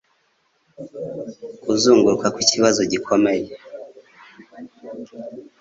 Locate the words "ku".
2.35-2.41